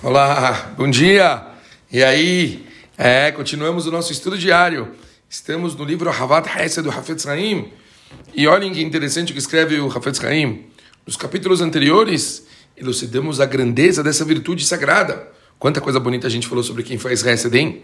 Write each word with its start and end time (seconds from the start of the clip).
Olá, 0.00 0.74
bom 0.78 0.88
dia! 0.88 1.44
E 1.90 2.04
aí, 2.04 2.64
é, 2.96 3.32
continuamos 3.32 3.84
o 3.84 3.90
nosso 3.90 4.12
estudo 4.12 4.38
diário. 4.38 4.92
Estamos 5.28 5.74
no 5.74 5.84
livro 5.84 6.08
Havat 6.08 6.48
Hesed 6.56 6.84
do 6.84 6.90
Hafetz 6.90 7.26
Haim. 7.26 7.72
E 8.32 8.46
olhem 8.46 8.72
que 8.72 8.80
interessante 8.80 9.32
que 9.32 9.40
escreve 9.40 9.80
o 9.80 9.88
Hafetz 9.88 10.22
Haim. 10.22 10.66
Nos 11.04 11.16
capítulos 11.16 11.60
anteriores, 11.60 12.46
elucidamos 12.76 13.40
a 13.40 13.44
grandeza 13.44 14.00
dessa 14.00 14.24
virtude 14.24 14.64
sagrada. 14.64 15.26
Quanta 15.58 15.80
coisa 15.80 15.98
bonita 15.98 16.28
a 16.28 16.30
gente 16.30 16.46
falou 16.46 16.62
sobre 16.62 16.84
quem 16.84 16.96
faz 16.96 17.26
Hesed, 17.26 17.58
hein? 17.58 17.82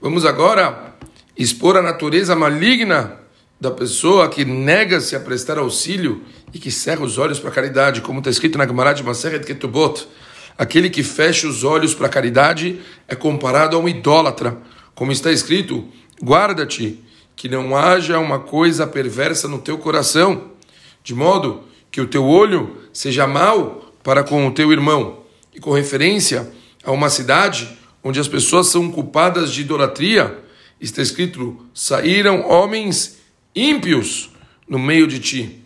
Vamos 0.00 0.26
agora 0.26 0.96
expor 1.38 1.76
a 1.76 1.82
natureza 1.82 2.34
maligna 2.34 3.20
da 3.60 3.70
pessoa 3.70 4.28
que 4.28 4.44
nega-se 4.44 5.14
a 5.14 5.20
prestar 5.20 5.58
auxílio 5.58 6.22
e 6.52 6.58
que 6.58 6.72
cerra 6.72 7.04
os 7.04 7.18
olhos 7.18 7.38
para 7.38 7.50
a 7.50 7.52
caridade, 7.52 8.00
como 8.00 8.18
está 8.18 8.30
escrito 8.30 8.58
na 8.58 8.66
Gemara 8.66 8.92
de 8.92 9.04
Maseret 9.04 9.46
Ketubot. 9.46 10.08
Aquele 10.58 10.88
que 10.88 11.02
fecha 11.02 11.46
os 11.46 11.64
olhos 11.64 11.94
para 11.94 12.06
a 12.06 12.10
caridade 12.10 12.80
é 13.06 13.14
comparado 13.14 13.76
a 13.76 13.78
um 13.78 13.88
idólatra. 13.88 14.56
Como 14.94 15.12
está 15.12 15.30
escrito, 15.30 15.86
guarda-te 16.22 17.02
que 17.34 17.48
não 17.48 17.76
haja 17.76 18.18
uma 18.18 18.40
coisa 18.40 18.86
perversa 18.86 19.46
no 19.46 19.58
teu 19.58 19.76
coração, 19.76 20.52
de 21.04 21.14
modo 21.14 21.64
que 21.90 22.00
o 22.00 22.06
teu 22.06 22.24
olho 22.24 22.78
seja 22.92 23.26
mau 23.26 23.92
para 24.02 24.24
com 24.24 24.46
o 24.46 24.52
teu 24.52 24.72
irmão. 24.72 25.20
E 25.54 25.60
com 25.60 25.72
referência 25.72 26.50
a 26.82 26.90
uma 26.90 27.10
cidade 27.10 27.76
onde 28.02 28.18
as 28.18 28.28
pessoas 28.28 28.68
são 28.68 28.90
culpadas 28.90 29.52
de 29.52 29.60
idolatria, 29.60 30.38
está 30.80 31.02
escrito: 31.02 31.66
saíram 31.74 32.48
homens 32.48 33.18
ímpios 33.54 34.30
no 34.66 34.78
meio 34.78 35.06
de 35.06 35.18
ti. 35.18 35.62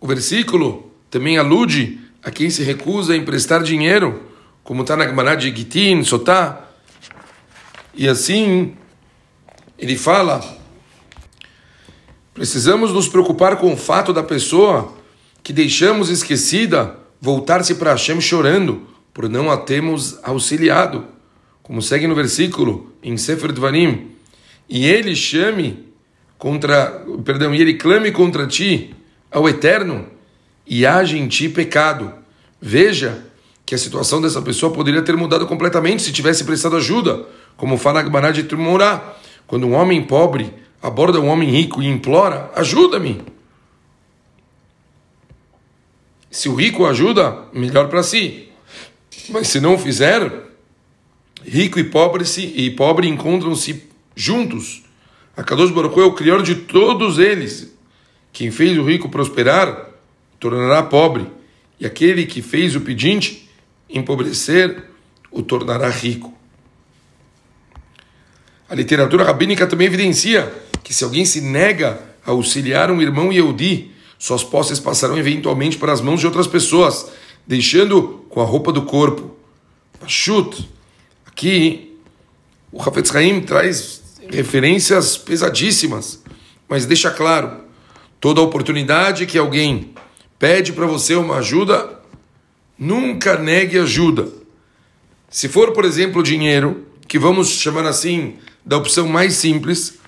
O 0.00 0.06
versículo 0.06 0.90
também 1.10 1.38
alude 1.38 1.99
a 2.22 2.30
quem 2.30 2.50
se 2.50 2.62
recusa 2.62 3.12
a 3.12 3.16
emprestar 3.16 3.62
dinheiro, 3.62 4.22
como 4.62 4.82
está 4.82 4.96
na 4.96 5.06
Gemara 5.06 5.34
de 5.34 5.54
Gitin, 5.54 6.02
Sotá. 6.04 6.68
E 7.94 8.08
assim, 8.08 8.74
ele 9.78 9.96
fala: 9.96 10.40
precisamos 12.34 12.92
nos 12.92 13.08
preocupar 13.08 13.56
com 13.56 13.72
o 13.72 13.76
fato 13.76 14.12
da 14.12 14.22
pessoa 14.22 14.94
que 15.42 15.52
deixamos 15.52 16.10
esquecida 16.10 16.96
voltar-se 17.20 17.74
para 17.74 17.92
Hashem 17.92 18.20
chorando 18.20 18.86
por 19.12 19.28
não 19.28 19.50
a 19.50 19.56
termos 19.56 20.18
auxiliado, 20.22 21.06
como 21.62 21.82
segue 21.82 22.06
no 22.06 22.14
versículo 22.14 22.92
em 23.02 23.16
Sefer 23.16 23.52
Dvarim. 23.52 24.12
E 24.68 24.86
ele 24.86 25.16
chame 25.16 25.86
contra, 26.38 27.04
perdão, 27.24 27.54
e 27.54 27.60
ele 27.60 27.74
clame 27.74 28.12
contra 28.12 28.46
ti 28.46 28.94
ao 29.30 29.48
Eterno 29.48 30.06
e 30.70 30.86
haja 30.86 31.18
em 31.18 31.26
ti 31.26 31.48
pecado. 31.48 32.14
Veja 32.62 33.26
que 33.66 33.74
a 33.74 33.78
situação 33.78 34.22
dessa 34.22 34.40
pessoa 34.40 34.72
poderia 34.72 35.02
ter 35.02 35.16
mudado 35.16 35.44
completamente 35.44 36.00
se 36.00 36.12
tivesse 36.12 36.44
prestado 36.44 36.76
ajuda, 36.76 37.26
como 37.56 37.76
fala 37.76 37.98
Agbaná 37.98 38.30
de 38.30 38.44
Trumorá, 38.44 39.16
quando 39.48 39.66
um 39.66 39.74
homem 39.74 40.00
pobre 40.04 40.54
aborda 40.80 41.20
um 41.20 41.26
homem 41.26 41.50
rico 41.50 41.82
e 41.82 41.88
implora: 41.88 42.52
ajuda-me. 42.54 43.20
Se 46.30 46.48
o 46.48 46.54
rico 46.54 46.86
ajuda, 46.86 47.36
melhor 47.52 47.88
para 47.88 48.04
si. 48.04 48.48
Mas 49.28 49.48
se 49.48 49.60
não 49.60 49.76
fizer, 49.76 50.32
rico 51.44 51.80
e 51.80 51.84
pobre 51.84 52.24
se 52.24 52.42
e 52.42 52.70
pobre 52.70 53.08
encontram-se 53.08 53.88
juntos. 54.14 54.84
A 55.36 55.42
Kadosh 55.42 55.72
Baruch 55.72 55.98
é 55.98 56.04
o 56.04 56.12
criador 56.12 56.44
de 56.44 56.54
todos 56.54 57.18
eles. 57.18 57.72
Quem 58.32 58.52
fez 58.52 58.78
o 58.78 58.84
rico 58.84 59.08
prosperar 59.08 59.89
tornará 60.40 60.82
pobre, 60.82 61.26
e 61.78 61.86
aquele 61.86 62.26
que 62.26 62.40
fez 62.40 62.74
o 62.74 62.80
pedinte 62.80 63.48
empobrecer 63.88 64.84
o 65.30 65.42
tornará 65.42 65.88
rico. 65.88 66.34
A 68.68 68.74
literatura 68.74 69.24
rabínica 69.24 69.66
também 69.66 69.86
evidencia 69.86 70.52
que 70.82 70.94
se 70.94 71.04
alguém 71.04 71.24
se 71.24 71.40
nega 71.40 72.00
a 72.24 72.30
auxiliar 72.30 72.90
um 72.90 73.00
irmão 73.00 73.32
Yehudi, 73.32 73.92
suas 74.18 74.42
posses 74.42 74.78
passarão 74.78 75.18
eventualmente 75.18 75.76
para 75.76 75.92
as 75.92 76.00
mãos 76.00 76.20
de 76.20 76.26
outras 76.26 76.46
pessoas, 76.46 77.10
deixando 77.46 78.24
com 78.28 78.40
a 78.40 78.44
roupa 78.44 78.72
do 78.72 78.82
corpo. 78.82 79.36
Pashut, 79.98 80.68
aqui 81.26 81.96
o 82.72 82.80
Hafetz 82.80 83.14
Haim 83.14 83.40
traz 83.40 84.02
referências 84.30 85.16
pesadíssimas, 85.16 86.22
mas 86.68 86.86
deixa 86.86 87.10
claro, 87.10 87.64
toda 88.20 88.40
oportunidade 88.40 89.26
que 89.26 89.36
alguém 89.36 89.92
pede 90.40 90.72
para 90.72 90.86
você 90.86 91.14
uma 91.14 91.36
ajuda, 91.36 92.00
nunca 92.78 93.36
negue 93.36 93.78
ajuda. 93.78 94.26
Se 95.28 95.48
for, 95.48 95.72
por 95.72 95.84
exemplo, 95.84 96.22
dinheiro, 96.22 96.86
que 97.06 97.18
vamos 97.18 97.50
chamar 97.50 97.84
assim 97.84 98.38
da 98.64 98.78
opção 98.78 99.06
mais 99.06 99.34
simples, 99.34 99.98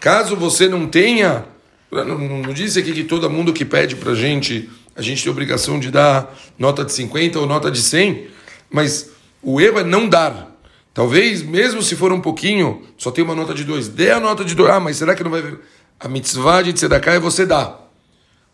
caso 0.00 0.34
você 0.34 0.68
não 0.68 0.88
tenha, 0.88 1.44
não, 1.92 2.18
não 2.18 2.52
disse 2.52 2.80
aqui 2.80 2.92
que 2.92 3.04
todo 3.04 3.30
mundo 3.30 3.52
que 3.52 3.64
pede 3.64 3.94
para 3.94 4.12
a 4.12 4.14
gente, 4.16 4.68
a 4.96 5.00
gente 5.00 5.22
tem 5.22 5.30
obrigação 5.30 5.78
de 5.78 5.92
dar 5.92 6.36
nota 6.58 6.84
de 6.84 6.92
50 6.92 7.38
ou 7.38 7.46
nota 7.46 7.70
de 7.70 7.80
100, 7.80 8.26
mas 8.68 9.12
o 9.40 9.60
erro 9.60 9.78
é 9.78 9.84
não 9.84 10.08
dar. 10.08 10.58
Talvez, 10.92 11.40
mesmo 11.40 11.82
se 11.84 11.94
for 11.94 12.12
um 12.12 12.20
pouquinho, 12.20 12.82
só 12.96 13.12
tem 13.12 13.22
uma 13.22 13.34
nota 13.34 13.54
de 13.54 13.62
2, 13.62 13.88
dê 13.90 14.10
a 14.10 14.18
nota 14.18 14.44
de 14.44 14.56
2. 14.56 14.70
Ah, 14.70 14.80
mas 14.80 14.96
será 14.96 15.14
que 15.14 15.22
não 15.22 15.30
vai 15.30 15.40
ver? 15.40 15.60
A 16.00 16.08
mitzvah 16.08 16.62
de 16.62 16.72
tzedakah 16.72 17.12
é 17.12 17.20
você 17.20 17.46
dar. 17.46 17.87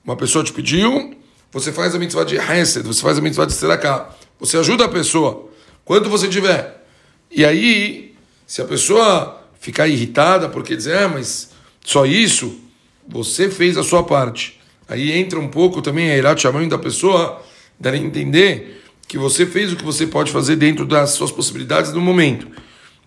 Uma 0.04 0.16
pessoa 0.16 0.44
te 0.44 0.52
pediu, 0.52 1.14
você 1.50 1.72
faz 1.72 1.94
a 1.94 1.98
mitzvah 1.98 2.24
de 2.24 2.36
Hesed, 2.36 2.86
você 2.86 3.00
faz 3.00 3.16
a 3.16 3.20
mitzvah 3.22 3.46
de 3.46 3.54
Tzedakah. 3.54 4.10
Você 4.38 4.58
ajuda 4.58 4.84
a 4.84 4.88
pessoa, 4.88 5.48
quanto 5.84 6.10
você 6.10 6.28
tiver. 6.28 6.84
E 7.30 7.44
aí, 7.44 8.14
se 8.46 8.60
a 8.60 8.64
pessoa 8.64 9.42
ficar 9.58 9.88
irritada 9.88 10.48
porque 10.48 10.76
dizer, 10.76 10.98
ah, 10.98 11.08
mas 11.08 11.50
só 11.82 12.04
isso, 12.04 12.58
você 13.08 13.48
fez 13.48 13.78
a 13.78 13.82
sua 13.82 14.02
parte. 14.02 14.60
Aí 14.86 15.12
entra 15.12 15.38
um 15.38 15.48
pouco 15.48 15.80
também 15.80 16.10
a 16.10 16.16
Irat 16.16 16.42
Shamayim 16.42 16.68
da 16.68 16.78
pessoa, 16.78 17.42
dar 17.80 17.94
entender 17.94 18.82
que 19.08 19.16
você 19.16 19.46
fez 19.46 19.72
o 19.72 19.76
que 19.76 19.84
você 19.84 20.06
pode 20.06 20.30
fazer 20.30 20.56
dentro 20.56 20.84
das 20.84 21.10
suas 21.10 21.32
possibilidades 21.32 21.92
no 21.92 22.00
momento. 22.00 22.46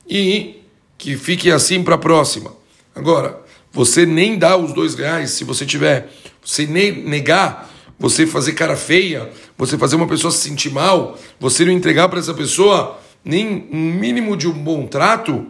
E 0.09 0.63
que 0.97 1.15
fique 1.15 1.51
assim 1.51 1.83
para 1.83 1.95
a 1.95 1.97
próxima. 1.99 2.51
Agora, 2.95 3.45
você 3.77 4.07
nem 4.07 4.39
dá 4.39 4.57
os 4.57 4.73
dois 4.73 4.95
reais 4.95 5.29
se 5.29 5.43
você 5.43 5.63
tiver, 5.63 6.09
você 6.43 6.65
nem 6.65 7.03
negar, 7.03 7.69
você 7.99 8.25
fazer 8.25 8.53
cara 8.53 8.75
feia, 8.75 9.29
você 9.55 9.77
fazer 9.77 9.95
uma 9.95 10.07
pessoa 10.07 10.31
se 10.31 10.39
sentir 10.39 10.71
mal, 10.71 11.15
você 11.39 11.63
não 11.63 11.71
entregar 11.71 12.09
para 12.09 12.17
essa 12.17 12.33
pessoa 12.33 12.97
nem 13.23 13.69
um 13.71 13.93
mínimo 13.93 14.35
de 14.35 14.47
um 14.47 14.53
bom 14.53 14.87
trato, 14.87 15.45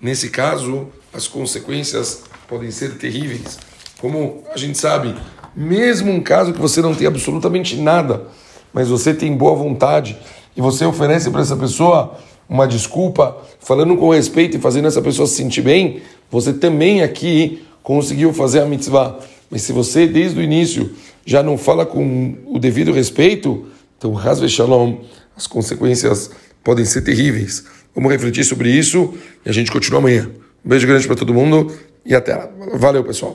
nesse 0.00 0.30
caso 0.30 0.88
as 1.12 1.26
consequências 1.26 2.22
podem 2.46 2.70
ser 2.70 2.96
terríveis. 2.96 3.58
Como 4.00 4.44
a 4.54 4.56
gente 4.56 4.78
sabe, 4.78 5.12
mesmo 5.56 6.12
um 6.12 6.20
caso 6.20 6.52
que 6.52 6.60
você 6.60 6.80
não 6.80 6.94
tem 6.94 7.08
absolutamente 7.08 7.74
nada, 7.74 8.28
mas 8.72 8.88
você 8.88 9.12
tem 9.12 9.36
boa 9.36 9.56
vontade 9.56 10.16
e 10.56 10.60
você 10.60 10.84
oferece 10.84 11.28
para 11.28 11.40
essa 11.40 11.56
pessoa 11.56 12.20
uma 12.54 12.68
desculpa, 12.68 13.36
falando 13.58 13.96
com 13.96 14.10
respeito 14.10 14.56
e 14.56 14.60
fazendo 14.60 14.86
essa 14.86 15.02
pessoa 15.02 15.26
se 15.26 15.34
sentir 15.34 15.60
bem, 15.60 16.02
você 16.30 16.52
também 16.52 17.02
aqui 17.02 17.64
conseguiu 17.82 18.32
fazer 18.32 18.60
a 18.60 18.64
mitzvah. 18.64 19.18
Mas 19.50 19.62
se 19.62 19.72
você, 19.72 20.06
desde 20.06 20.38
o 20.38 20.42
início, 20.42 20.92
já 21.26 21.42
não 21.42 21.58
fala 21.58 21.84
com 21.84 22.36
o 22.46 22.58
devido 22.60 22.92
respeito, 22.92 23.66
então, 23.98 24.16
Hasve 24.16 24.48
Shalom, 24.48 24.98
as 25.36 25.48
consequências 25.48 26.30
podem 26.62 26.84
ser 26.84 27.02
terríveis. 27.02 27.64
Vamos 27.92 28.12
refletir 28.12 28.44
sobre 28.44 28.70
isso 28.70 29.14
e 29.44 29.48
a 29.48 29.52
gente 29.52 29.72
continua 29.72 29.98
amanhã. 29.98 30.30
Um 30.64 30.68
beijo 30.68 30.86
grande 30.86 31.08
para 31.08 31.16
todo 31.16 31.34
mundo 31.34 31.72
e 32.06 32.14
até 32.14 32.36
lá. 32.36 32.48
Valeu, 32.74 33.02
pessoal. 33.02 33.32